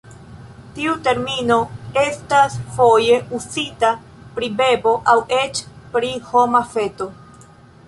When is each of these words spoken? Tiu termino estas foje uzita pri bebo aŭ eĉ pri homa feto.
Tiu 0.77 0.93
termino 1.07 1.57
estas 2.03 2.55
foje 2.79 3.19
uzita 3.41 3.93
pri 4.39 4.51
bebo 4.63 4.97
aŭ 5.15 5.17
eĉ 5.43 5.63
pri 5.97 6.13
homa 6.33 6.67
feto. 6.75 7.11